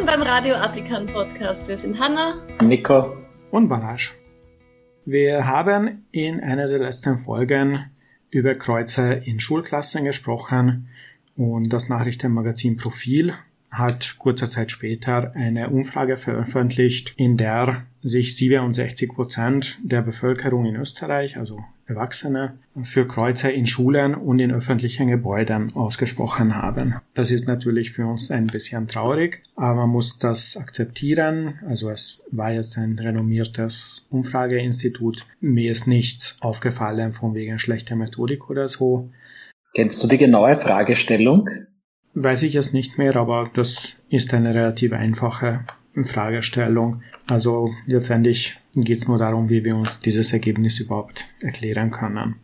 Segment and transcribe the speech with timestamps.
[0.00, 1.68] Willkommen beim Radio Attikan Podcast.
[1.68, 3.18] Wir sind Hanna, Nico
[3.50, 4.14] und Balazs.
[5.04, 7.84] Wir haben in einer der letzten Folgen
[8.30, 10.88] über Kreuze in Schulklassen gesprochen
[11.36, 13.34] und das Nachrichtenmagazin Profil
[13.70, 20.76] hat kurze Zeit später eine Umfrage veröffentlicht, in der sich 67 Prozent der Bevölkerung in
[20.76, 26.94] Österreich, also Erwachsene, für Kreuze in Schulen und in öffentlichen Gebäuden ausgesprochen haben.
[27.14, 31.58] Das ist natürlich für uns ein bisschen traurig, aber man muss das akzeptieren.
[31.66, 35.26] Also es war jetzt ein renommiertes Umfrageinstitut.
[35.40, 39.10] Mir ist nichts aufgefallen von wegen schlechter Methodik oder so.
[39.74, 41.48] Kennst du die genaue Fragestellung?
[42.14, 47.02] Weiß ich jetzt nicht mehr, aber das ist eine relativ einfache Fragestellung.
[47.28, 52.36] Also letztendlich geht es nur darum, wie wir uns dieses Ergebnis überhaupt erklären können.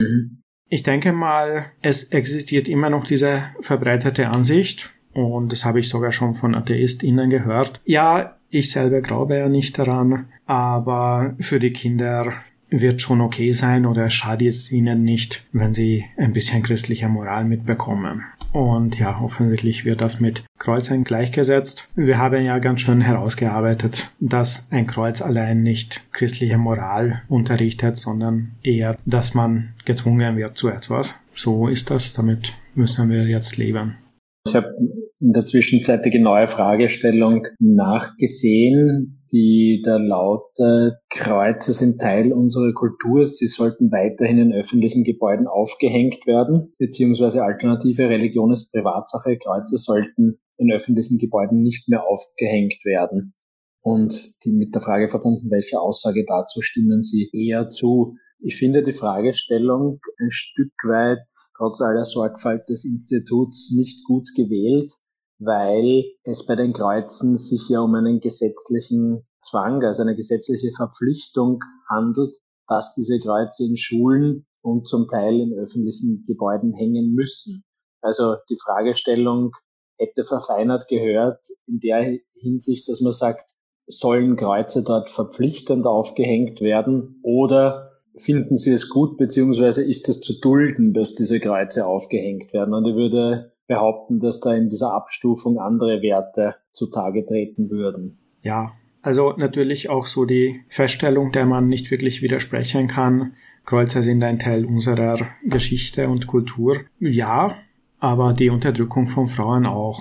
[0.00, 0.42] Mhm.
[0.70, 6.12] Ich denke mal, es existiert immer noch diese verbreitete Ansicht, und das habe ich sogar
[6.12, 7.80] schon von AtheistInnen gehört.
[7.84, 12.32] Ja, ich selber glaube ja nicht daran, aber für die Kinder
[12.70, 18.24] wird schon okay sein oder schadet ihnen nicht, wenn sie ein bisschen christliche Moral mitbekommen.
[18.52, 21.90] Und ja, offensichtlich wird das mit Kreuzen gleichgesetzt.
[21.94, 28.52] Wir haben ja ganz schön herausgearbeitet, dass ein Kreuz allein nicht christliche Moral unterrichtet, sondern
[28.62, 31.20] eher, dass man gezwungen wird zu etwas.
[31.34, 33.98] So ist das, damit müssen wir jetzt leben.
[34.46, 34.74] Ich habe
[35.20, 43.26] in der Zwischenzeit die genaue Fragestellung nachgesehen, die da lautet, Kreuze sind Teil unserer Kultur,
[43.26, 50.38] sie sollten weiterhin in öffentlichen Gebäuden aufgehängt werden, beziehungsweise alternative Religion ist Privatsache, Kreuze sollten
[50.56, 53.34] in öffentlichen Gebäuden nicht mehr aufgehängt werden.
[53.82, 58.16] Und die mit der Frage verbunden, welche Aussage dazu stimmen Sie eher zu?
[58.40, 61.24] Ich finde die Fragestellung ein Stück weit,
[61.56, 64.92] trotz aller Sorgfalt des Instituts, nicht gut gewählt,
[65.38, 71.60] weil es bei den Kreuzen sich ja um einen gesetzlichen Zwang, also eine gesetzliche Verpflichtung
[71.88, 77.62] handelt, dass diese Kreuze in Schulen und zum Teil in öffentlichen Gebäuden hängen müssen.
[78.02, 79.52] Also die Fragestellung
[79.96, 83.54] hätte verfeinert gehört in der Hinsicht, dass man sagt,
[83.86, 90.40] sollen Kreuze dort verpflichtend aufgehängt werden oder finden Sie es gut, beziehungsweise ist es zu
[90.40, 92.74] dulden, dass diese Kreuze aufgehängt werden?
[92.74, 98.18] Und ich würde behaupten, dass da in dieser Abstufung andere Werte zutage treten würden.
[98.42, 103.34] Ja, also natürlich auch so die Feststellung, der man nicht wirklich widersprechen kann.
[103.64, 106.80] Kreuze sind ein Teil unserer Geschichte und Kultur.
[106.98, 107.54] Ja,
[108.00, 110.00] aber die Unterdrückung von Frauen auch.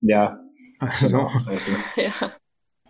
[0.00, 0.40] Ja.
[0.78, 1.28] Also,
[1.96, 2.32] ja.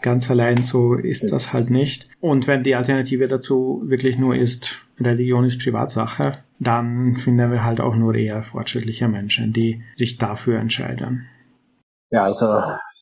[0.03, 2.09] Ganz allein so ist das, das halt nicht.
[2.21, 7.81] Und wenn die Alternative dazu wirklich nur ist, Religion ist Privatsache, dann finden wir halt
[7.81, 11.27] auch nur eher fortschrittliche Menschen, die sich dafür entscheiden.
[12.11, 12.47] Ja, also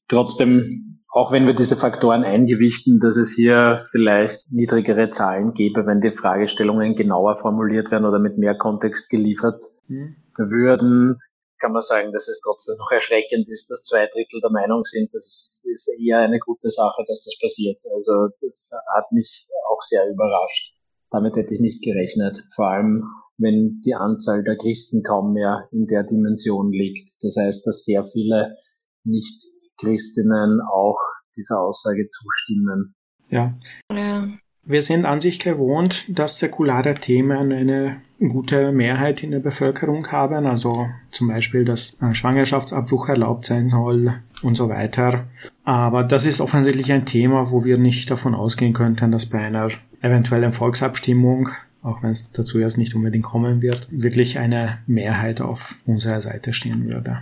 [0.09, 6.01] trotzdem, auch wenn wir diese Faktoren eingewichten, dass es hier vielleicht niedrigere Zahlen gäbe, wenn
[6.01, 10.17] die Fragestellungen genauer formuliert werden oder mit mehr Kontext geliefert hm.
[10.37, 11.17] würden,
[11.59, 15.13] kann man sagen, dass es trotzdem noch erschreckend ist, dass zwei Drittel der Meinung sind,
[15.13, 17.79] das ist eher eine gute Sache, dass das passiert.
[17.93, 20.75] Also das hat mich auch sehr überrascht.
[21.11, 22.45] Damit hätte ich nicht gerechnet.
[22.55, 23.05] Vor allem,
[23.39, 27.23] wenn die Anzahl der Christen kaum mehr in der Dimension liegt.
[27.23, 28.57] Das heißt, dass sehr viele
[29.05, 30.99] Nicht-Christinnen auch
[31.37, 32.95] dieser Aussage zustimmen.
[33.31, 33.59] Ja.
[33.93, 34.29] ja.
[34.69, 40.45] Wir sind an sich gewohnt, dass säkulare Themen eine gute Mehrheit in der Bevölkerung haben,
[40.45, 45.25] also zum Beispiel, dass Schwangerschaftsabbruch erlaubt sein soll und so weiter.
[45.65, 49.71] Aber das ist offensichtlich ein Thema, wo wir nicht davon ausgehen könnten, dass bei einer
[50.03, 51.49] eventuellen Volksabstimmung,
[51.83, 56.53] auch wenn es dazu jetzt nicht unbedingt kommen wird, wirklich eine Mehrheit auf unserer Seite
[56.53, 57.21] stehen würde.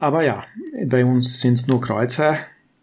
[0.00, 0.42] Aber ja,
[0.86, 2.38] bei uns sind es nur Kreuze.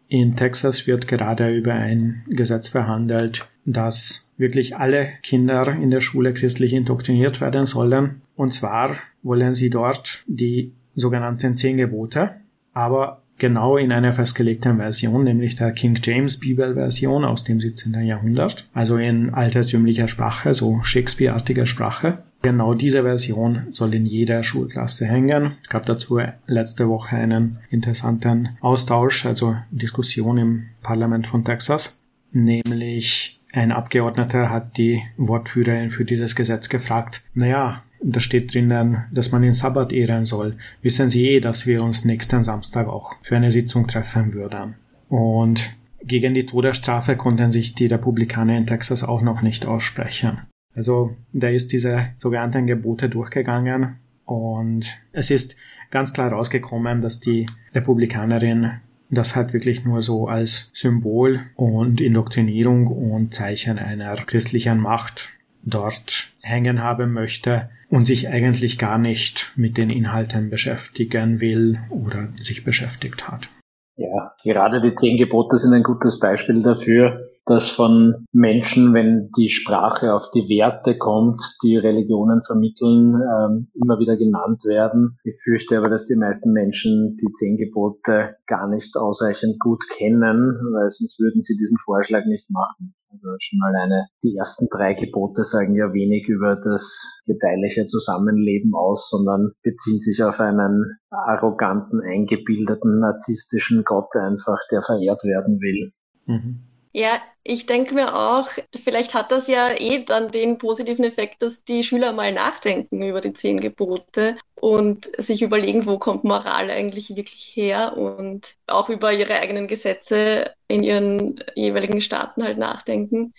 [0.07, 6.33] In Texas wird gerade über ein Gesetz verhandelt, dass wirklich alle Kinder in der Schule
[6.33, 8.21] christlich indoktriniert werden sollen.
[8.35, 12.31] Und zwar wollen sie dort die sogenannten zehn Gebote,
[12.73, 17.93] aber genau in einer festgelegten Version, nämlich der King James Bibelversion aus dem 17.
[18.05, 22.19] Jahrhundert, also in altertümlicher Sprache, so Shakespeare-artiger Sprache.
[22.41, 25.53] Genau diese Version soll in jeder Schulklasse hängen.
[25.61, 32.01] Es gab dazu letzte Woche einen interessanten Austausch, also Diskussion im Parlament von Texas,
[32.31, 39.31] nämlich ein Abgeordneter hat die Wortführerin für dieses Gesetz gefragt, naja, da steht drinnen, dass
[39.31, 40.57] man den Sabbat ehren soll.
[40.81, 44.75] Wissen Sie eh, dass wir uns nächsten Samstag auch für eine Sitzung treffen würden.
[45.09, 45.71] Und
[46.03, 50.39] gegen die Todesstrafe konnten sich die Republikaner in Texas auch noch nicht aussprechen.
[50.75, 53.95] Also da ist diese sogenannten Gebote durchgegangen
[54.25, 55.57] und es ist
[55.89, 58.73] ganz klar rausgekommen, dass die Republikanerin
[59.09, 65.29] das hat wirklich nur so als Symbol und Indoktrinierung und Zeichen einer christlichen Macht
[65.63, 72.29] dort hängen haben möchte und sich eigentlich gar nicht mit den Inhalten beschäftigen will oder
[72.41, 73.49] sich beschäftigt hat.
[73.99, 79.49] Ja, gerade die zehn Gebote sind ein gutes Beispiel dafür, dass von Menschen, wenn die
[79.49, 85.17] Sprache auf die Werte kommt, die Religionen vermitteln, ähm, immer wieder genannt werden.
[85.23, 90.59] Ich fürchte aber, dass die meisten Menschen die zehn Gebote gar nicht ausreichend gut kennen,
[90.73, 92.93] weil sonst würden sie diesen Vorschlag nicht machen.
[93.17, 99.09] Also schon alleine die ersten drei Gebote sagen ja wenig über das gedeihliche Zusammenleben aus,
[99.09, 105.91] sondern beziehen sich auf einen arroganten, eingebildeten, narzisstischen Gott einfach, der verehrt werden will.
[106.25, 106.63] Mhm.
[106.99, 111.63] Ja, ich denke mir auch, vielleicht hat das ja eh dann den positiven Effekt, dass
[111.63, 117.15] die Schüler mal nachdenken über die zehn Gebote und sich überlegen, wo kommt Moral eigentlich
[117.15, 123.33] wirklich her und auch über ihre eigenen Gesetze in ihren jeweiligen Staaten halt nachdenken.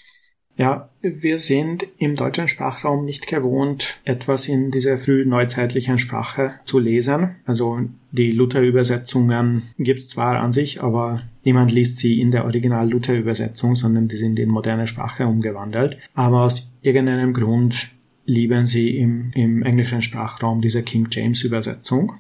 [0.58, 7.36] Ja, wir sind im deutschen Sprachraum nicht gewohnt, etwas in dieser frühneuzeitlichen Sprache zu lesen.
[7.46, 7.78] Also
[8.10, 14.16] die Luther-Übersetzungen gibt's zwar an sich, aber niemand liest sie in der Original-Luther-Übersetzung, sondern die
[14.16, 15.96] sind in moderne Sprache umgewandelt.
[16.14, 17.90] Aber aus irgendeinem Grund
[18.24, 22.14] lieben sie im, im englischen Sprachraum diese King James-Übersetzung.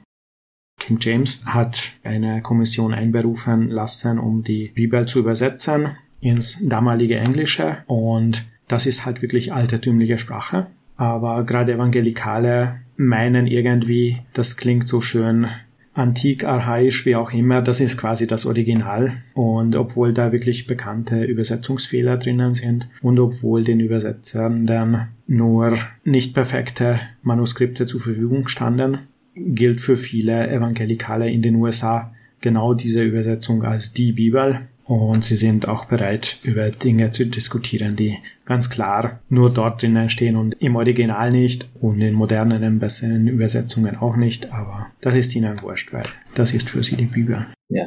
[0.78, 7.78] King James hat eine Kommission einberufen lassen, um die Bibel zu übersetzen ins damalige Englische
[7.86, 10.66] und das ist halt wirklich altertümliche Sprache.
[10.96, 15.46] Aber gerade Evangelikale meinen irgendwie, das klingt so schön
[15.94, 19.14] antik, archaisch, wie auch immer, das ist quasi das Original.
[19.34, 26.34] Und obwohl da wirklich bekannte Übersetzungsfehler drinnen sind und obwohl den Übersetzern dann nur nicht
[26.34, 28.98] perfekte Manuskripte zur Verfügung standen,
[29.34, 35.36] gilt für viele Evangelikale in den USA genau diese Übersetzung als die Bibel und sie
[35.36, 40.54] sind auch bereit, über Dinge zu diskutieren, die ganz klar nur dort drinnen stehen und
[40.62, 45.92] im Original nicht und in modernen, besseren Übersetzungen auch nicht, aber das ist ihnen wurscht,
[45.92, 47.46] weil das ist für sie die Bibel.
[47.68, 47.84] Ja.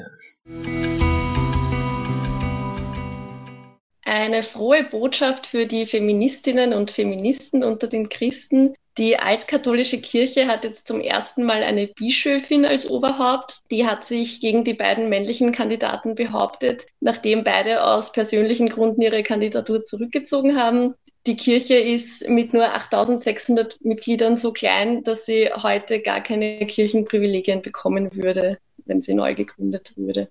[4.05, 8.75] Eine frohe Botschaft für die Feministinnen und Feministen unter den Christen.
[8.97, 13.61] Die altkatholische Kirche hat jetzt zum ersten Mal eine Bischöfin als Oberhaupt.
[13.71, 19.23] Die hat sich gegen die beiden männlichen Kandidaten behauptet, nachdem beide aus persönlichen Gründen ihre
[19.23, 20.95] Kandidatur zurückgezogen haben.
[21.25, 27.61] Die Kirche ist mit nur 8600 Mitgliedern so klein, dass sie heute gar keine Kirchenprivilegien
[27.61, 30.29] bekommen würde, wenn sie neu gegründet würde.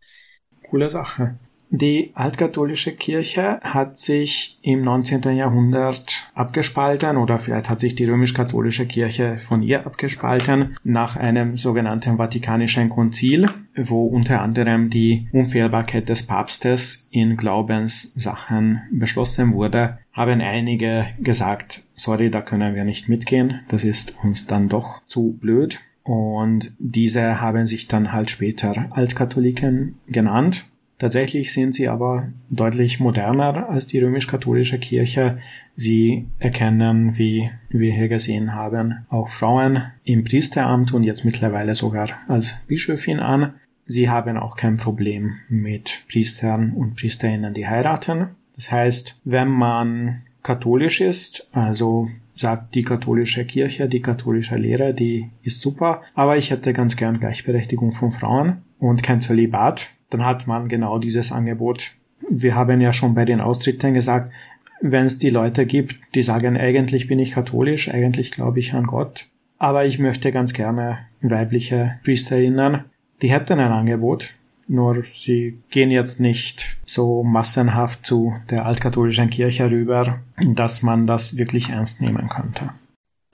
[0.68, 1.38] Coole Sache.
[1.72, 5.36] Die altkatholische Kirche hat sich im 19.
[5.36, 12.16] Jahrhundert abgespalten oder vielleicht hat sich die römisch-katholische Kirche von ihr abgespalten nach einem sogenannten
[12.16, 21.06] Vatikanischen Konzil, wo unter anderem die Unfehlbarkeit des Papstes in Glaubenssachen beschlossen wurde, haben einige
[21.20, 25.78] gesagt, sorry, da können wir nicht mitgehen, das ist uns dann doch zu blöd.
[26.02, 30.64] Und diese haben sich dann halt später Altkatholiken genannt
[31.00, 35.38] Tatsächlich sind sie aber deutlich moderner als die römisch-katholische Kirche.
[35.74, 42.10] Sie erkennen, wie wir hier gesehen haben, auch Frauen im Priesteramt und jetzt mittlerweile sogar
[42.28, 43.54] als Bischöfin an.
[43.86, 48.26] Sie haben auch kein Problem mit Priestern und Priesterinnen, die heiraten.
[48.56, 55.30] Das heißt, wenn man katholisch ist, also sagt die katholische Kirche, die katholische Lehre, die
[55.42, 60.46] ist super, aber ich hätte ganz gern Gleichberechtigung von Frauen und kein Zölibat, dann hat
[60.46, 61.92] man genau dieses Angebot.
[62.28, 64.32] Wir haben ja schon bei den Austritten gesagt,
[64.80, 68.84] wenn es die Leute gibt, die sagen, eigentlich bin ich katholisch, eigentlich glaube ich an
[68.84, 69.26] Gott,
[69.58, 72.84] aber ich möchte ganz gerne weibliche Priesterinnen,
[73.20, 74.34] die hätten ein Angebot,
[74.68, 80.20] nur sie gehen jetzt nicht so massenhaft zu der altkatholischen Kirche rüber,
[80.54, 82.70] dass man das wirklich ernst nehmen könnte.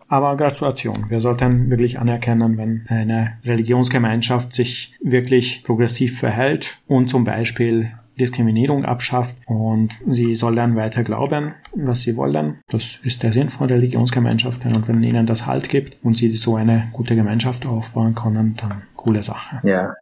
[0.09, 1.07] Aber Gratulation.
[1.09, 8.85] Wir sollten wirklich anerkennen, wenn eine Religionsgemeinschaft sich wirklich progressiv verhält und zum Beispiel Diskriminierung
[8.85, 12.61] abschafft und sie sollen weiter glauben, was sie wollen.
[12.69, 16.57] Das ist der Sinn von Religionsgemeinschaften und wenn ihnen das Halt gibt und sie so
[16.57, 19.61] eine gute Gemeinschaft aufbauen können, dann coole Sache.
[19.65, 19.95] Ja.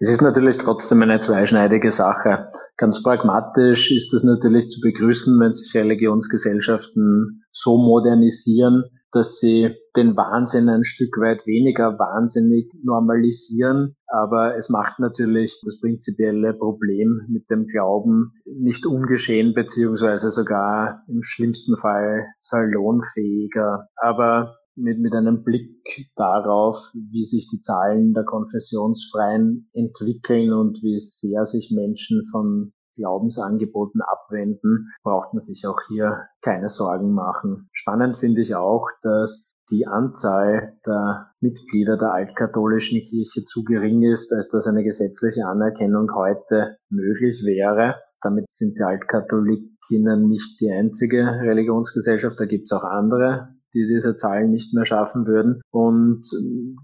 [0.00, 2.48] Es ist natürlich trotzdem eine zweischneidige Sache.
[2.76, 8.82] Ganz pragmatisch ist es natürlich zu begrüßen, wenn sich Religionsgesellschaften so modernisieren,
[9.14, 13.94] dass sie den Wahnsinn ein Stück weit weniger wahnsinnig normalisieren.
[14.06, 21.22] Aber es macht natürlich das prinzipielle Problem mit dem Glauben nicht ungeschehen, beziehungsweise sogar im
[21.22, 23.88] schlimmsten Fall salonfähiger.
[23.96, 30.98] Aber mit, mit einem Blick darauf, wie sich die Zahlen der Konfessionsfreien entwickeln und wie
[30.98, 37.68] sehr sich Menschen von Glaubensangeboten abwenden, braucht man sich auch hier keine Sorgen machen.
[37.72, 44.32] Spannend finde ich auch, dass die Anzahl der Mitglieder der altkatholischen Kirche zu gering ist,
[44.32, 47.96] als dass eine gesetzliche Anerkennung heute möglich wäre.
[48.22, 54.14] Damit sind die Altkatholikinnen nicht die einzige Religionsgesellschaft, da gibt es auch andere die diese
[54.14, 55.60] Zahlen nicht mehr schaffen würden.
[55.70, 56.22] Und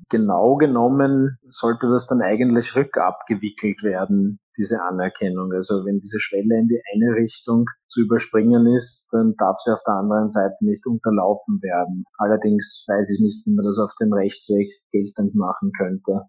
[0.09, 5.51] genau genommen sollte das dann eigentlich rückabgewickelt werden, diese Anerkennung.
[5.53, 9.83] Also wenn diese Schwelle in die eine Richtung zu überspringen ist, dann darf sie auf
[9.87, 12.05] der anderen Seite nicht unterlaufen werden.
[12.19, 16.27] Allerdings weiß ich nicht, wie man das auf dem Rechtsweg geltend machen könnte.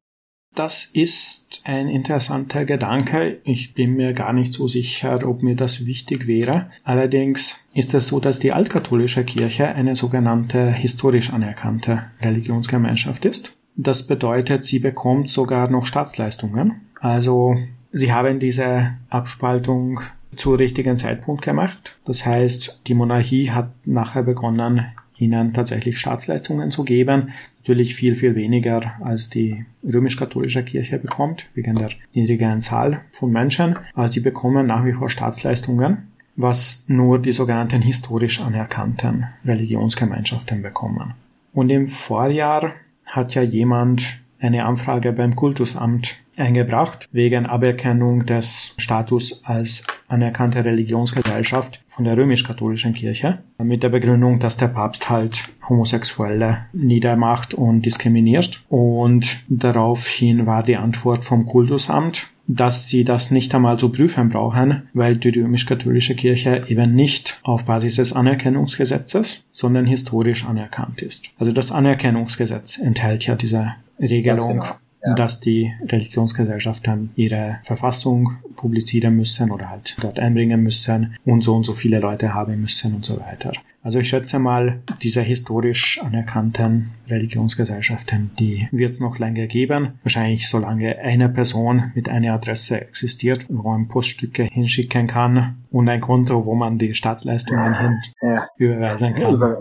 [0.54, 3.40] Das ist ein interessanter Gedanke.
[3.44, 6.70] Ich bin mir gar nicht so sicher, ob mir das wichtig wäre.
[6.84, 13.54] Allerdings ist es so, dass die altkatholische Kirche eine sogenannte historisch anerkannte Religionsgemeinschaft ist.
[13.78, 16.82] Das bedeutet, sie bekommt sogar noch Staatsleistungen.
[17.00, 17.56] Also
[17.92, 20.02] sie haben diese Abspaltung
[20.36, 22.00] zu richtigen Zeitpunkt gemacht.
[22.06, 24.86] Das heißt, die Monarchie hat nachher begonnen,
[25.18, 27.30] ihnen tatsächlich Staatsleistungen zu geben.
[27.60, 33.78] Natürlich viel, viel weniger als die römisch-katholische Kirche bekommt, wegen der niedrigeren Zahl von Menschen.
[33.94, 41.14] Aber sie bekommen nach wie vor Staatsleistungen, was nur die sogenannten historisch anerkannten Religionsgemeinschaften bekommen.
[41.54, 42.74] Und im Vorjahr
[43.06, 51.82] hat ja jemand eine Anfrage beim Kultusamt eingebracht wegen Aberkennung des Status als anerkannte Religionsgesellschaft
[51.88, 58.62] von der römisch-katholischen Kirche mit der Begründung, dass der Papst halt Homosexuelle niedermacht und diskriminiert.
[58.70, 64.90] Und daraufhin war die Antwort vom Kultusamt, dass sie das nicht einmal zu prüfen brauchen,
[64.94, 71.30] weil die römisch-katholische Kirche eben nicht auf Basis des Anerkennungsgesetzes, sondern historisch anerkannt ist.
[71.38, 74.66] Also das Anerkennungsgesetz enthält ja diese Regelung, genau.
[75.06, 75.16] ja.
[75.16, 81.64] dass die Religionsgesellschaften ihre Verfassung publizieren müssen oder halt dort einbringen müssen und so und
[81.64, 83.52] so viele Leute haben müssen und so weiter.
[83.84, 90.00] Also ich schätze mal, diese historisch anerkannten Religionsgesellschaften, die wird es noch länger geben.
[90.04, 96.00] Wahrscheinlich solange eine Person mit einer Adresse existiert, wo man Poststücke hinschicken kann und ein
[96.00, 98.48] Konto, wo man die Staatsleistungen hin ja.
[98.58, 99.56] überweisen kann.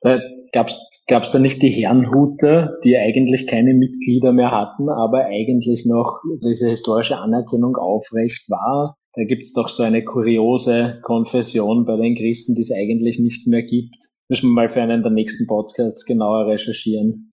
[0.00, 0.20] Da
[0.52, 6.20] gab es da nicht die Herrenhuter, die eigentlich keine Mitglieder mehr hatten, aber eigentlich noch
[6.42, 8.96] diese historische Anerkennung aufrecht war.
[9.14, 13.62] Da gibt's doch so eine kuriose Konfession bei den Christen, die es eigentlich nicht mehr
[13.62, 13.96] gibt.
[14.28, 17.27] Müssen wir mal für einen der nächsten Podcasts genauer recherchieren.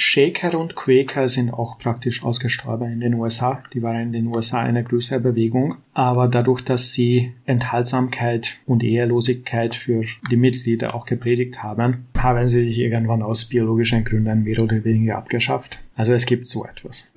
[0.00, 3.62] Shaker und Quaker sind auch praktisch ausgestorben in den USA.
[3.74, 5.76] Die waren in den USA eine größere Bewegung.
[5.92, 12.64] Aber dadurch, dass sie Enthaltsamkeit und Ehelosigkeit für die Mitglieder auch gepredigt haben, haben sie
[12.64, 15.80] sich irgendwann aus biologischen Gründen mehr oder weniger abgeschafft.
[15.96, 17.12] Also es gibt so etwas.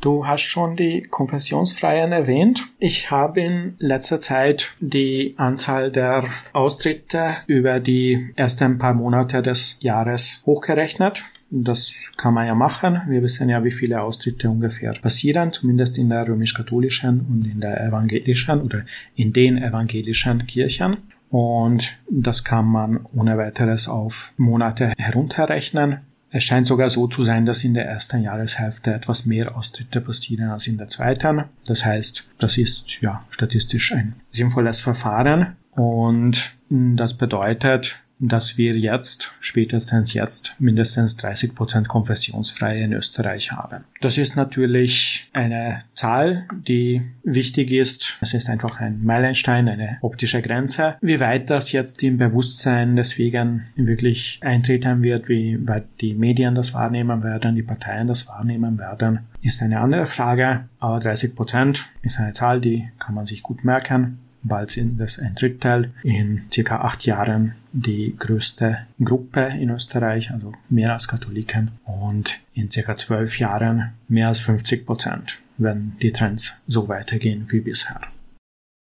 [0.00, 2.66] Du hast schon die Konfessionsfreien erwähnt.
[2.78, 9.78] Ich habe in letzter Zeit die Anzahl der Austritte über die ersten paar Monate des
[9.82, 11.24] Jahres hochgerechnet.
[11.50, 13.02] Das kann man ja machen.
[13.08, 17.84] Wir wissen ja, wie viele Austritte ungefähr passieren, zumindest in der römisch-katholischen und in der
[17.84, 18.84] evangelischen oder
[19.16, 20.96] in den evangelischen Kirchen.
[21.28, 25.98] Und das kann man ohne weiteres auf Monate herunterrechnen.
[26.32, 30.50] Es scheint sogar so zu sein, dass in der ersten Jahreshälfte etwas mehr Austritte passieren
[30.50, 31.44] als in der zweiten.
[31.66, 39.32] Das heißt, das ist ja statistisch ein sinnvolles Verfahren und das bedeutet, dass wir jetzt,
[39.40, 43.84] spätestens jetzt, mindestens 30 Prozent konfessionsfreie in Österreich haben.
[44.00, 48.18] Das ist natürlich eine Zahl, die wichtig ist.
[48.20, 50.96] Es ist einfach ein Meilenstein, eine optische Grenze.
[51.00, 56.74] Wie weit das jetzt im Bewusstsein deswegen wirklich eintreten wird, wie weit die Medien das
[56.74, 60.68] wahrnehmen werden, die Parteien das wahrnehmen werden, ist eine andere Frage.
[60.78, 65.18] Aber 30 Prozent ist eine Zahl, die kann man sich gut merken bald sind es
[65.18, 71.72] ein Drittel, in circa acht Jahren die größte Gruppe in Österreich, also mehr als Katholiken,
[71.84, 77.60] und in circa zwölf Jahren mehr als 50 Prozent, wenn die Trends so weitergehen wie
[77.60, 78.00] bisher.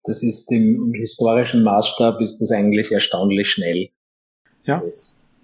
[0.04, 3.90] Das ist im, historischen Maßstab ist das eigentlich erstaunlich schnell.
[4.64, 4.82] Ja,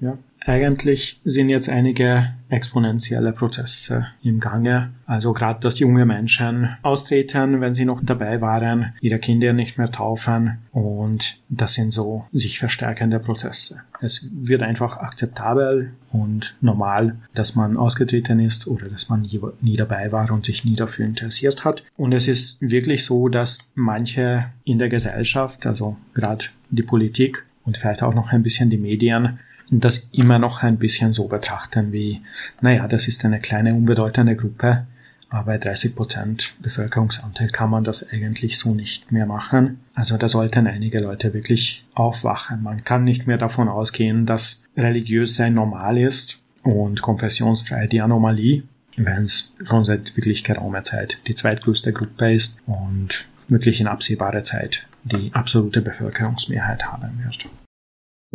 [0.00, 0.18] ja.
[0.48, 4.90] Eigentlich sind jetzt einige exponentielle Prozesse im Gange.
[5.04, 9.90] Also gerade, dass junge Menschen austreten, wenn sie noch dabei waren, ihre Kinder nicht mehr
[9.90, 13.82] taufen und das sind so sich verstärkende Prozesse.
[14.00, 19.28] Es wird einfach akzeptabel und normal, dass man ausgetreten ist oder dass man
[19.60, 21.82] nie dabei war und sich nie dafür interessiert hat.
[21.96, 27.76] Und es ist wirklich so, dass manche in der Gesellschaft, also gerade die Politik, und
[27.76, 32.22] vielleicht auch noch ein bisschen die Medien das immer noch ein bisschen so betrachten wie,
[32.60, 34.86] naja, das ist eine kleine, unbedeutende Gruppe,
[35.28, 39.80] aber bei 30 Prozent Bevölkerungsanteil kann man das eigentlich so nicht mehr machen.
[39.94, 42.62] Also da sollten einige Leute wirklich aufwachen.
[42.62, 48.62] Man kann nicht mehr davon ausgehen, dass religiös sein normal ist und konfessionsfrei die Anomalie,
[48.96, 54.44] wenn es schon seit wirklich geraumer Zeit die zweitgrößte Gruppe ist und wirklich in absehbarer
[54.44, 57.48] Zeit die absolute Bevölkerungsmehrheit haben wird.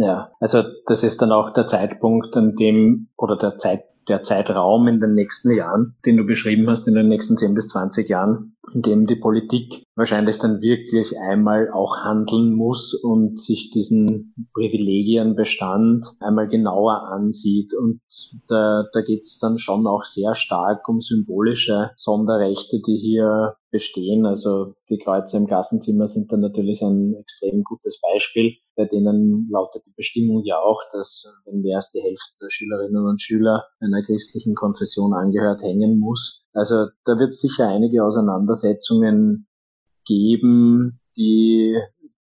[0.02, 4.88] Ja, also das ist dann auch der Zeitpunkt, an dem oder der Zeit der Zeitraum
[4.88, 8.56] in den nächsten Jahren, den du beschrieben hast, in den nächsten 10 bis 20 Jahren,
[8.74, 16.06] in dem die Politik wahrscheinlich dann wirklich einmal auch handeln muss und sich diesen Privilegienbestand
[16.20, 17.74] einmal genauer ansieht.
[17.74, 18.02] Und
[18.48, 24.26] da, da geht es dann schon auch sehr stark um symbolische Sonderrechte, die hier bestehen.
[24.26, 28.58] Also die Kreuze im Klassenzimmer sind dann natürlich ein extrem gutes Beispiel.
[28.76, 33.06] Bei denen lautet die Bestimmung ja auch, dass wenn mehr als die Hälfte der Schülerinnen
[33.06, 36.46] und Schüler einer christlichen Konfession angehört, hängen muss.
[36.54, 39.48] Also da wird es sicher einige Auseinandersetzungen
[40.06, 41.78] geben, die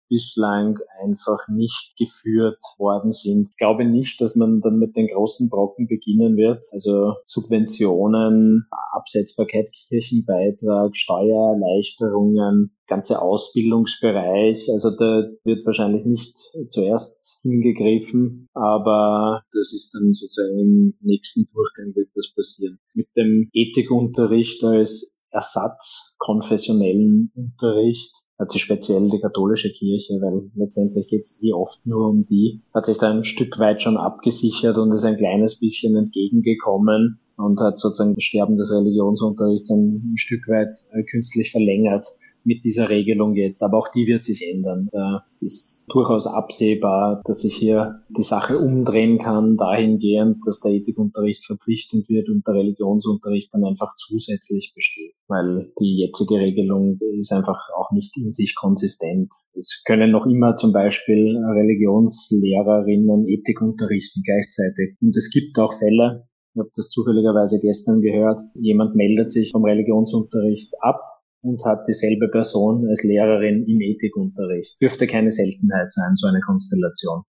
[0.09, 3.49] bislang einfach nicht geführt worden sind.
[3.49, 6.65] Ich glaube nicht, dass man dann mit den großen Brocken beginnen wird.
[6.71, 14.69] Also Subventionen, Absetzbarkeit, Kirchenbeitrag, Steuererleichterungen, ganze Ausbildungsbereich.
[14.71, 16.35] Also da wird wahrscheinlich nicht
[16.69, 22.79] zuerst hingegriffen, aber das ist dann sozusagen im nächsten Durchgang wird das passieren.
[22.93, 31.07] Mit dem Ethikunterricht als Ersatz konfessionellen Unterricht hat sich speziell die katholische Kirche, weil letztendlich
[31.07, 34.77] geht es hier oft nur um die, hat sich da ein Stück weit schon abgesichert
[34.77, 40.47] und ist ein kleines bisschen entgegengekommen und hat sozusagen das Sterben des Religionsunterrichts ein Stück
[40.47, 42.05] weit äh, künstlich verlängert
[42.49, 43.61] mit dieser Regelung jetzt.
[43.61, 44.87] Aber auch die wird sich ändern.
[44.91, 51.45] Da ist durchaus absehbar, dass sich hier die Sache umdrehen kann, dahingehend, dass der Ethikunterricht
[51.45, 55.13] verpflichtend wird und der Religionsunterricht dann einfach zusätzlich besteht.
[55.27, 59.31] Weil die jetzige Regelung ist einfach auch nicht in sich konsistent.
[59.53, 64.97] Es können noch immer zum Beispiel Religionslehrerinnen Ethik unterrichten gleichzeitig.
[65.01, 69.63] Und es gibt auch Fälle, ich habe das zufälligerweise gestern gehört, jemand meldet sich vom
[69.63, 70.99] Religionsunterricht ab
[71.41, 74.79] und hat dieselbe Person als Lehrerin im Ethikunterricht.
[74.81, 77.23] Dürfte keine Seltenheit sein, so eine Konstellation.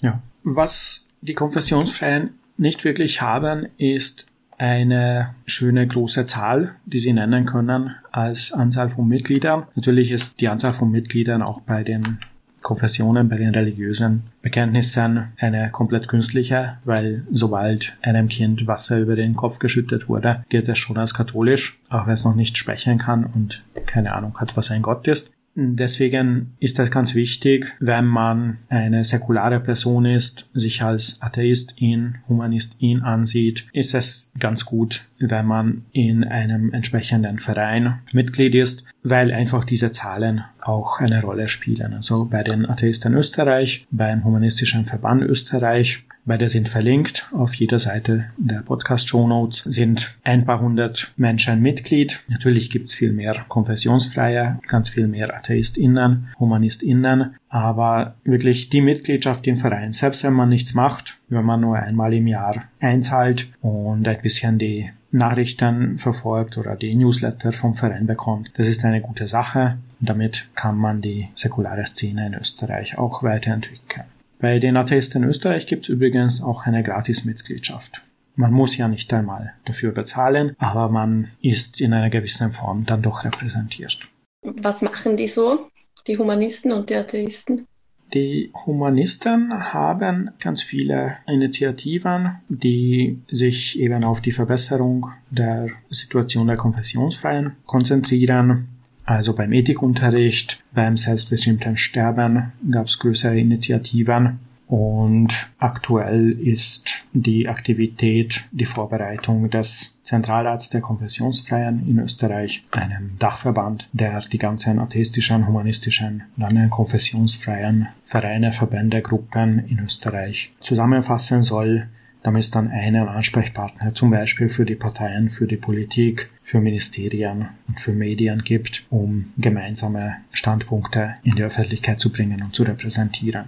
[0.00, 0.22] Ja.
[0.42, 4.26] Was die Konfessionsfreien nicht wirklich haben, ist
[4.58, 9.66] eine schöne große Zahl, die sie nennen können als Anzahl von Mitgliedern.
[9.74, 12.18] Natürlich ist die Anzahl von Mitgliedern auch bei den
[12.66, 19.36] Konfessionen, bei den religiösen Bekenntnissen eine komplett künstliche, weil sobald einem Kind Wasser über den
[19.36, 23.24] Kopf geschüttet wurde, gilt es schon als katholisch, auch wenn es noch nicht sprechen kann
[23.24, 25.35] und keine Ahnung hat, was ein Gott ist.
[25.58, 33.00] Deswegen ist es ganz wichtig, wenn man eine säkulare Person ist, sich als Atheistin, Humanistin
[33.00, 39.64] ansieht, ist es ganz gut, wenn man in einem entsprechenden Verein Mitglied ist, weil einfach
[39.64, 41.94] diese Zahlen auch eine Rolle spielen.
[41.94, 47.28] Also bei den Atheisten Österreich, beim Humanistischen Verband Österreich Beide sind verlinkt.
[47.32, 52.20] Auf jeder Seite der Podcast-Show Notes sind ein paar hundert Menschen Mitglied.
[52.26, 57.36] Natürlich gibt's viel mehr Konfessionsfreie, ganz viel mehr AtheistInnen, HumanistInnen.
[57.48, 62.12] Aber wirklich die Mitgliedschaft im Verein, selbst wenn man nichts macht, wenn man nur einmal
[62.12, 68.50] im Jahr einzahlt und ein bisschen die Nachrichten verfolgt oder die Newsletter vom Verein bekommt,
[68.56, 69.78] das ist eine gute Sache.
[70.00, 74.06] Damit kann man die säkulare Szene in Österreich auch weiterentwickeln.
[74.38, 78.02] Bei den Atheisten Österreich gibt es übrigens auch eine Gratismitgliedschaft.
[78.34, 83.02] Man muss ja nicht einmal dafür bezahlen, aber man ist in einer gewissen Form dann
[83.02, 84.08] doch repräsentiert.
[84.42, 85.70] Was machen die so,
[86.06, 87.66] die Humanisten und die Atheisten?
[88.14, 96.56] Die Humanisten haben ganz viele Initiativen, die sich eben auf die Verbesserung der Situation der
[96.56, 98.68] Konfessionsfreien konzentrieren.
[99.06, 104.40] Also beim Ethikunterricht, beim selbstbestimmten Sterben gab es größere Initiativen.
[104.66, 113.88] Und aktuell ist die Aktivität die Vorbereitung des Zentralarzt der Konfessionsfreien in Österreich, einem Dachverband,
[113.92, 121.86] der die ganzen atheistischen, humanistischen und konfessionsfreien Vereine, Verbände, Gruppen in Österreich zusammenfassen soll,
[122.26, 127.50] damit es dann einen Ansprechpartner zum Beispiel für die Parteien, für die Politik, für Ministerien
[127.68, 133.44] und für Medien gibt, um gemeinsame Standpunkte in die Öffentlichkeit zu bringen und zu repräsentieren.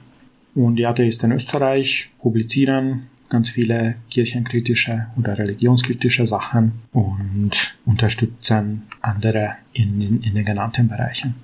[0.54, 9.56] Und die Atheisten in Österreich publizieren ganz viele kirchenkritische oder religionskritische Sachen und unterstützen andere
[9.72, 11.34] in, in, in den genannten Bereichen.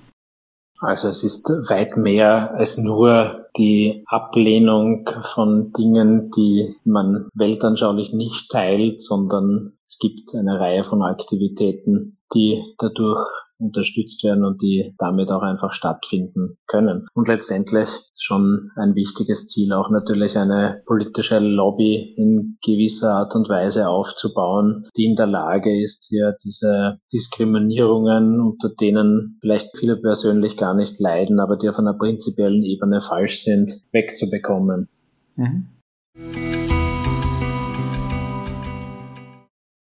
[0.79, 8.51] Also es ist weit mehr als nur die Ablehnung von Dingen, die man weltanschaulich nicht
[8.51, 13.25] teilt, sondern es gibt eine Reihe von Aktivitäten, die dadurch
[13.57, 17.07] unterstützt werden und die damit auch einfach stattfinden können.
[17.13, 23.49] Und letztendlich schon ein wichtiges Ziel auch natürlich eine politische Lobby in gewisser Art und
[23.49, 30.57] Weise aufzubauen, die in der Lage ist, hier diese Diskriminierungen, unter denen vielleicht viele persönlich
[30.57, 34.89] gar nicht leiden, aber die auf einer prinzipiellen Ebene falsch sind, wegzubekommen.
[35.35, 35.67] Mhm.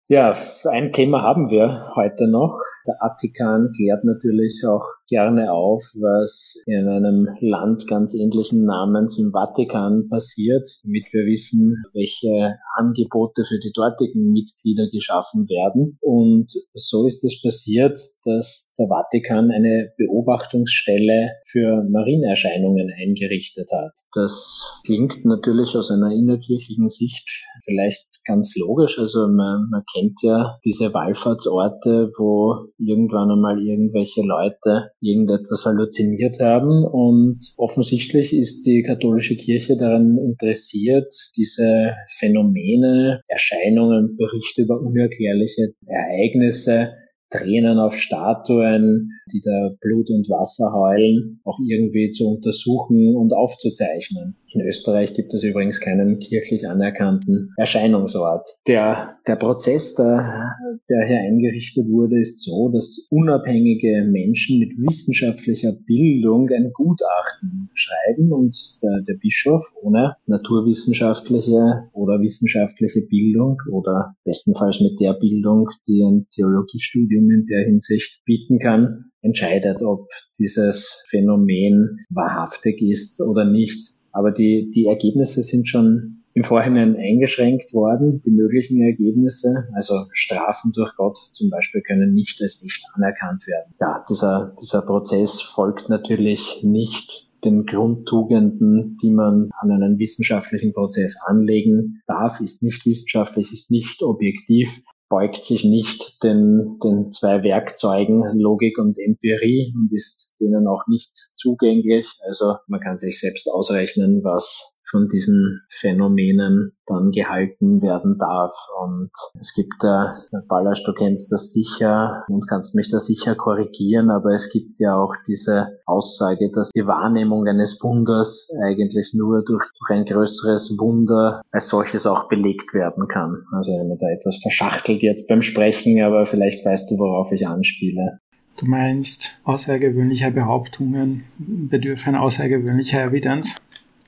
[0.08, 0.34] Ja,
[0.68, 2.58] ein Thema haben wir heute noch.
[2.86, 9.30] Der Vatikan klärt natürlich auch gerne auf, was in einem Land ganz ähnlichen Namens im
[9.30, 15.96] Vatikan passiert, damit wir wissen, welche Angebote für die dortigen Mitglieder geschaffen werden.
[16.00, 23.92] Und so ist es passiert, dass der Vatikan eine Beobachtungsstelle für Marienerscheinungen eingerichtet hat.
[24.14, 27.28] Das klingt natürlich aus einer innerkirchlichen Sicht
[27.64, 28.98] vielleicht ganz logisch.
[28.98, 36.84] Also man, man kennt ja diese Wallfahrtsorte, wo irgendwann einmal irgendwelche Leute irgendetwas halluziniert haben
[36.84, 46.94] und offensichtlich ist die katholische Kirche daran interessiert, diese Phänomene, Erscheinungen, Berichte über unerklärliche Ereignisse
[47.32, 54.36] Tränen auf Statuen, die da Blut und Wasser heulen, auch irgendwie zu untersuchen und aufzuzeichnen.
[54.54, 58.46] In Österreich gibt es übrigens keinen kirchlich anerkannten Erscheinungsort.
[58.66, 60.52] Der, der Prozess, der,
[60.90, 68.32] der hier eingerichtet wurde, ist so, dass unabhängige Menschen mit wissenschaftlicher Bildung ein Gutachten schreiben
[68.32, 76.02] und der, der Bischof ohne naturwissenschaftliche oder wissenschaftliche Bildung oder bestenfalls mit der Bildung, die
[76.02, 80.08] ein Theologiestudium in der Hinsicht bieten kann, entscheidet, ob
[80.38, 83.94] dieses Phänomen wahrhaftig ist oder nicht.
[84.12, 89.68] Aber die, die Ergebnisse sind schon im Vorhinein eingeschränkt worden, die möglichen Ergebnisse.
[89.74, 93.74] Also Strafen durch Gott zum Beispiel können nicht als echt anerkannt werden.
[93.80, 101.16] Ja, dieser, dieser Prozess folgt natürlich nicht den Grundtugenden, die man an einen wissenschaftlichen Prozess
[101.26, 108.24] anlegen darf, ist nicht wissenschaftlich, ist nicht objektiv, beugt sich nicht den, den zwei Werkzeugen
[108.32, 112.18] Logik und Empirie und ist denen auch nicht zugänglich.
[112.26, 118.52] Also man kann sich selbst ausrechnen, was von diesen Phänomenen dann gehalten werden darf.
[118.82, 124.10] Und es gibt da, Ballasch, du kennst das sicher und kannst mich da sicher korrigieren,
[124.10, 129.64] aber es gibt ja auch diese Aussage, dass die Wahrnehmung eines Wunders eigentlich nur durch,
[129.78, 133.44] durch ein größeres Wunder als solches auch belegt werden kann.
[133.52, 137.46] Also wenn man da etwas verschachtelt jetzt beim Sprechen, aber vielleicht weißt du, worauf ich
[137.46, 138.18] anspiele.
[138.58, 143.56] Du meinst, außergewöhnliche Behauptungen bedürfen außergewöhnlicher Evidenz?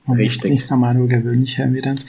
[0.07, 0.51] Und Richtig.
[0.51, 2.07] Nicht einmal nur gewöhnliche Evidenz.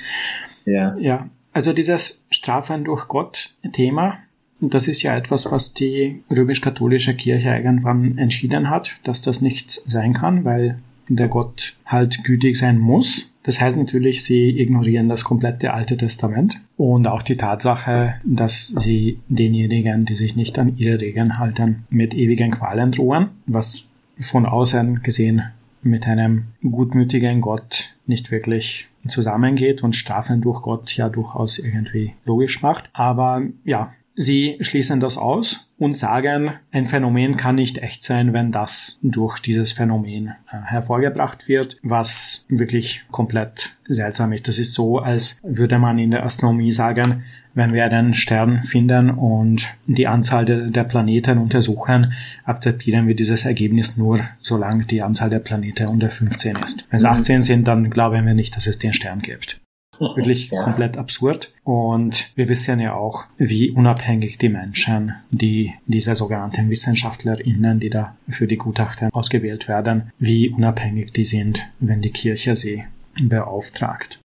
[0.65, 0.97] Ja.
[0.99, 1.29] Ja.
[1.53, 4.19] Also dieses Strafen durch Gott Thema,
[4.61, 10.13] das ist ja etwas, was die römisch-katholische Kirche irgendwann entschieden hat, dass das nichts sein
[10.13, 10.79] kann, weil
[11.09, 13.35] der Gott halt gütig sein muss.
[13.43, 19.21] Das heißt natürlich, sie ignorieren das komplette Alte Testament und auch die Tatsache, dass sie
[19.29, 25.03] denjenigen, die sich nicht an ihre Regeln halten, mit ewigen Qualen drohen, was von außen
[25.03, 25.43] gesehen
[25.87, 32.63] mit einem gutmütigen Gott nicht wirklich zusammengeht und Strafen durch Gott ja durchaus irgendwie logisch
[32.63, 32.91] macht.
[32.93, 38.51] Aber ja, sie schließen das aus und sagen, ein Phänomen kann nicht echt sein, wenn
[38.51, 44.49] das durch dieses Phänomen äh, hervorgebracht wird, was wirklich komplett seltsam ist.
[44.49, 47.25] Das ist so, als würde man in der Astronomie sagen,
[47.55, 52.13] wenn wir einen Stern finden und die Anzahl de, der Planeten untersuchen,
[52.45, 56.87] akzeptieren wir dieses Ergebnis nur, solange die Anzahl der Planeten unter 15 ist.
[56.91, 57.43] Wenn es 18 mhm.
[57.43, 59.61] sind, dann glauben wir nicht, dass es den Stern gibt.
[60.01, 60.65] Wirklich ja.
[60.65, 61.53] komplett absurd.
[61.65, 68.17] Und wir wissen ja auch, wie unabhängig die Menschen, die diese sogenannten WissenschaftlerInnen, die da
[68.29, 72.85] für die Gutachten ausgewählt werden, wie unabhängig die sind, wenn die Kirche sie
[73.21, 74.21] beauftragt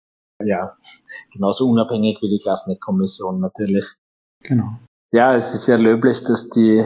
[0.45, 0.75] ja,
[1.31, 3.86] genauso unabhängig wie die Klassenkommission natürlich.
[4.43, 4.77] Genau.
[5.12, 6.84] Ja, es ist ja löblich, dass die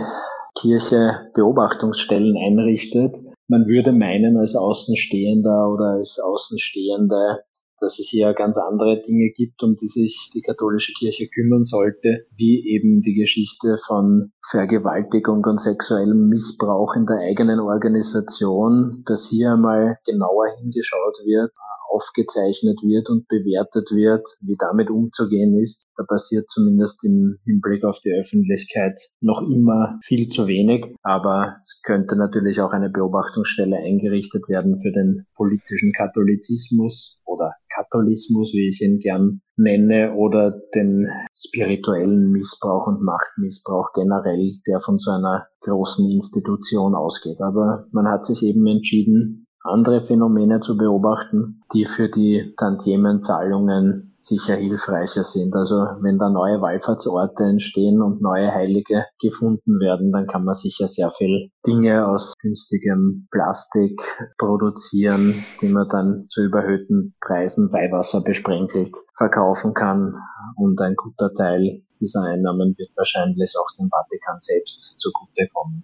[0.60, 3.18] Kirche Beobachtungsstellen einrichtet.
[3.48, 7.44] Man würde meinen als Außenstehender oder als Außenstehende,
[7.86, 12.26] dass es hier ganz andere Dinge gibt, um die sich die katholische Kirche kümmern sollte,
[12.36, 19.52] wie eben die Geschichte von Vergewaltigung und sexuellem Missbrauch in der eigenen Organisation, dass hier
[19.54, 21.52] einmal genauer hingeschaut wird,
[21.90, 25.86] aufgezeichnet wird und bewertet wird, wie damit umzugehen ist.
[25.96, 30.96] Da passiert zumindest im Hinblick auf die Öffentlichkeit noch immer viel zu wenig.
[31.04, 38.54] Aber es könnte natürlich auch eine Beobachtungsstelle eingerichtet werden für den politischen Katholizismus oder Katholismus,
[38.54, 45.12] wie ich ihn gern nenne, oder den spirituellen Missbrauch und Machtmissbrauch generell, der von so
[45.12, 47.42] einer großen Institution ausgeht.
[47.42, 54.56] Aber man hat sich eben entschieden, andere Phänomene zu beobachten, die für die Tantiemenzahlungen sicher
[54.56, 55.56] hilfreicher sind.
[55.56, 60.88] Also wenn da neue Wallfahrtsorte entstehen und neue Heilige gefunden werden, dann kann man sicher
[60.88, 64.02] sehr viel Dinge aus günstigem Plastik
[64.38, 70.16] produzieren, die man dann zu überhöhten Preisen Weihwasser besprenkelt verkaufen kann.
[70.58, 75.84] Und ein guter Teil dieser Einnahmen wird wahrscheinlich auch dem Vatikan selbst zugutekommen.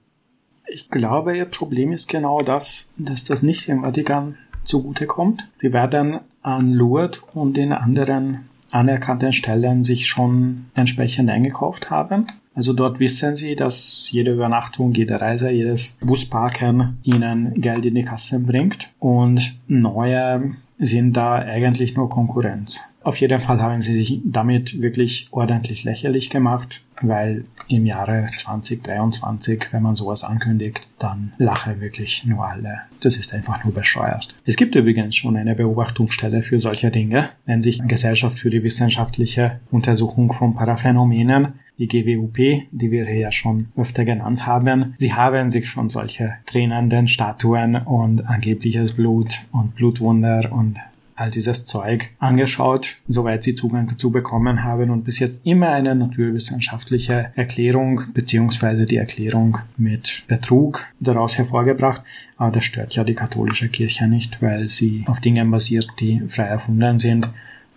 [0.73, 5.45] Ich glaube, ihr Problem ist genau das, dass das nicht dem Vatikan zugutekommt.
[5.57, 12.27] Sie werden an Lourdes und in anderen anerkannten Stellen sich schon entsprechend eingekauft haben.
[12.55, 18.05] Also dort wissen sie, dass jede Übernachtung, jede Reise, jedes Busparken ihnen Geld in die
[18.05, 22.81] Kasse bringt und neue sind da eigentlich nur Konkurrenz.
[23.03, 29.67] Auf jeden Fall haben sie sich damit wirklich ordentlich lächerlich gemacht, weil im Jahre 2023,
[29.71, 32.81] wenn man sowas ankündigt, dann lachen wirklich nur alle.
[32.99, 34.35] Das ist einfach nur bescheuert.
[34.45, 39.59] Es gibt übrigens schon eine Beobachtungsstelle für solche Dinge, nennt sich Gesellschaft für die wissenschaftliche
[39.71, 42.37] Untersuchung von Paraphänomenen die GWUP,
[42.71, 44.93] die wir hier schon öfter genannt haben.
[44.97, 50.77] Sie haben sich schon solche tränenden Statuen und angebliches Blut und Blutwunder und
[51.21, 55.93] all dieses Zeug angeschaut, soweit sie Zugang dazu bekommen haben und bis jetzt immer eine
[55.93, 62.01] naturwissenschaftliche Erklärung beziehungsweise die Erklärung mit Betrug daraus hervorgebracht.
[62.38, 66.45] Aber das stört ja die katholische Kirche nicht, weil sie auf Dingen basiert, die frei
[66.45, 67.29] erfunden sind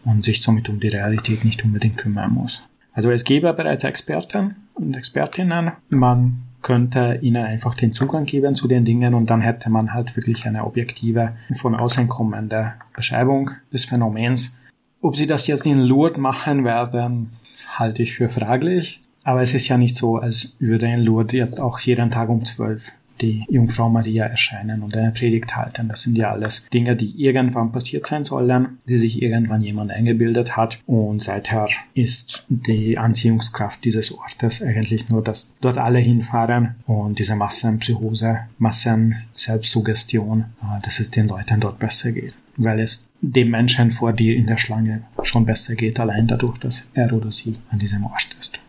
[0.07, 2.66] und sich somit um die Realität nicht unbedingt kümmern muss.
[2.94, 5.72] Also es gäbe bereits Experten und Expertinnen.
[5.90, 10.16] Man könnte ihnen einfach den Zugang geben zu den Dingen und dann hätte man halt
[10.16, 14.59] wirklich eine objektive, von außen kommende Beschreibung des Phänomens.
[15.00, 17.31] Ob sie das jetzt in Lourdes machen werden,
[17.68, 19.03] halte ich für fraglich.
[19.22, 22.44] Aber es ist ja nicht so, als würde in Lourdes jetzt auch jeden Tag um
[22.44, 25.88] zwölf die Jungfrau Maria erscheinen und eine Predigt halten.
[25.88, 30.57] Das sind ja alles Dinge, die irgendwann passiert sein sollen, die sich irgendwann jemand eingebildet
[30.57, 30.81] hat.
[30.87, 37.37] Und seither ist die Anziehungskraft dieses Ortes eigentlich nur, dass dort alle hinfahren und diese
[37.37, 42.35] Massenpsychose, Massenselbstsuggestion, äh, dass es den Leuten dort besser geht.
[42.57, 46.88] Weil es dem Menschen vor dir in der Schlange schon besser geht, allein dadurch, dass
[46.94, 48.61] er oder sie an diesem Ort ist.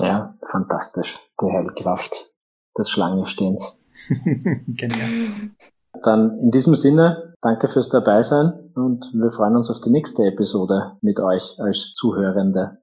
[0.00, 1.18] Ja, fantastisch.
[1.40, 2.31] Die Heilkraft
[2.78, 3.80] des Schlangenstehens.
[4.66, 5.50] Genial.
[6.02, 10.92] Dann in diesem Sinne, danke fürs Dabeisein und wir freuen uns auf die nächste Episode
[11.00, 12.78] mit euch als Zuhörende.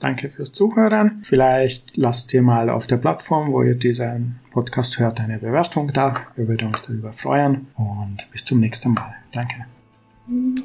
[0.00, 1.20] Danke fürs Zuhören.
[1.22, 6.14] Vielleicht lasst ihr mal auf der Plattform, wo ihr diesen Podcast hört, eine Bewertung da.
[6.36, 9.14] Wir würden uns darüber freuen und bis zum nächsten Mal.
[9.32, 9.66] Danke.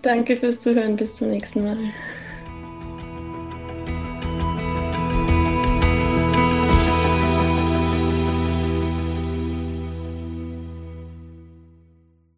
[0.02, 0.96] Danke fürs Zuhören.
[0.96, 1.78] Bis zum nächsten Mal.